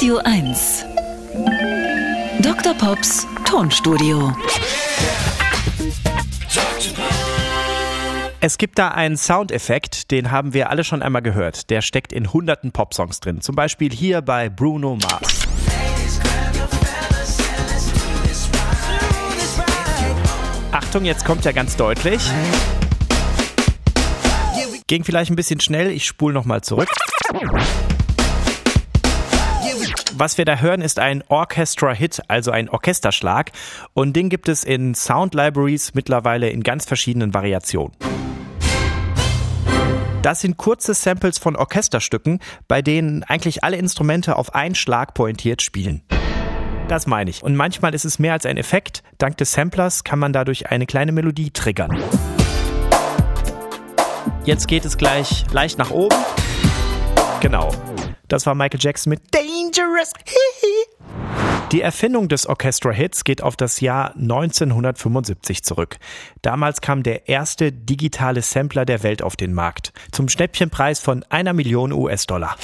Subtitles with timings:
[0.00, 0.86] Radio 1.
[2.40, 2.72] Dr.
[2.72, 4.32] Pops Tonstudio.
[8.40, 11.68] Es gibt da einen Soundeffekt, den haben wir alle schon einmal gehört.
[11.68, 13.42] Der steckt in hunderten Popsongs drin.
[13.42, 15.46] Zum Beispiel hier bei Bruno Mars.
[20.72, 22.22] Achtung, jetzt kommt er ganz deutlich.
[24.86, 26.88] Ging vielleicht ein bisschen schnell, ich spule nochmal zurück.
[30.14, 33.52] Was wir da hören, ist ein Orchestra-Hit, also ein Orchesterschlag.
[33.94, 37.92] Und den gibt es in Sound Libraries mittlerweile in ganz verschiedenen Variationen.
[40.22, 45.62] Das sind kurze Samples von Orchesterstücken, bei denen eigentlich alle Instrumente auf einen Schlag pointiert
[45.62, 46.02] spielen.
[46.88, 47.42] Das meine ich.
[47.42, 49.02] Und manchmal ist es mehr als ein Effekt.
[49.18, 51.96] Dank des Samplers kann man dadurch eine kleine Melodie triggern.
[54.44, 56.16] Jetzt geht es gleich leicht nach oben.
[57.40, 57.70] Genau.
[58.30, 60.12] Das war Michael Jackson mit Dangerous.
[61.72, 65.98] Die Erfindung des Orchestra-Hits geht auf das Jahr 1975 zurück.
[66.40, 69.92] Damals kam der erste digitale Sampler der Welt auf den Markt.
[70.12, 72.56] Zum Schnäppchenpreis von einer Million US-Dollar.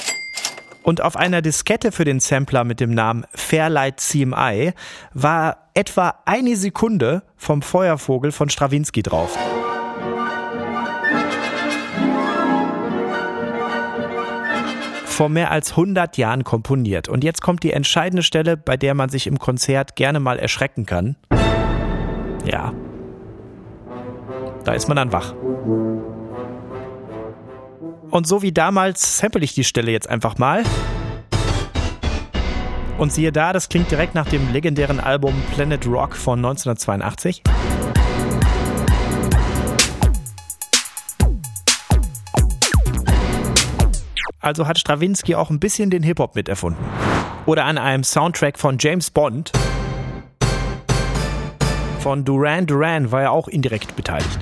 [0.83, 4.71] Und auf einer Diskette für den Sampler mit dem Namen Fairlight CMI
[5.13, 9.37] war etwa eine Sekunde vom Feuervogel von Strawinski drauf.
[15.17, 17.09] Vor mehr als 100 Jahren komponiert.
[17.09, 20.85] Und jetzt kommt die entscheidende Stelle, bei der man sich im Konzert gerne mal erschrecken
[20.85, 21.15] kann.
[22.45, 22.71] Ja.
[24.63, 25.33] Da ist man dann wach.
[28.11, 30.61] Und so wie damals sample ich die Stelle jetzt einfach mal.
[32.99, 37.41] Und siehe da, das klingt direkt nach dem legendären Album Planet Rock von 1982.
[44.47, 46.81] Also hat Strawinski auch ein bisschen den Hip-Hop miterfunden.
[47.45, 49.51] Oder an einem Soundtrack von James Bond.
[51.99, 54.39] Von Duran Duran war er auch indirekt beteiligt.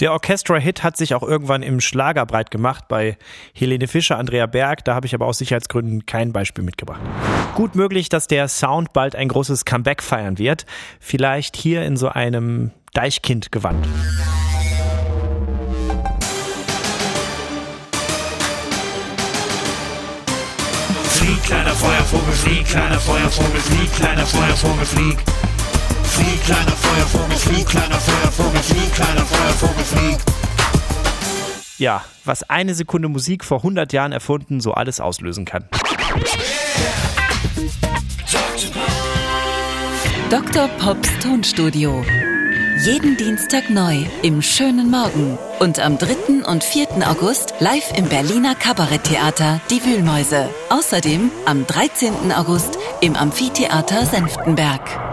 [0.00, 3.18] Der Orchestra-Hit hat sich auch irgendwann im Schlager breit gemacht bei
[3.52, 4.84] Helene Fischer, Andrea Berg.
[4.84, 7.00] Da habe ich aber aus Sicherheitsgründen kein Beispiel mitgebracht.
[7.56, 10.66] Gut möglich, dass der Sound bald ein großes Comeback feiern wird.
[11.00, 13.88] Vielleicht hier in so einem Deichkind-Gewand.
[21.08, 25.18] Flieg, kleiner Feuervogel, flieg, kleiner Feuervogel, flieg, kleiner Feuervogel, flieg.
[26.08, 30.18] Flieg, kleiner Feuervogel, flieg, kleiner Feuervogel, flieg, kleiner Feuervogel, flieg.
[31.78, 35.64] Ja, was eine Sekunde Musik vor 100 Jahren erfunden so alles auslösen kann.
[40.30, 40.68] Dr.
[40.78, 42.04] Pops Tonstudio.
[42.84, 45.38] Jeden Dienstag neu im schönen Morgen.
[45.58, 46.44] Und am 3.
[46.46, 47.08] und 4.
[47.08, 50.48] August live im Berliner Kabaretttheater Die Wühlmäuse.
[50.68, 52.32] Außerdem am 13.
[52.32, 55.07] August im Amphitheater Senftenberg.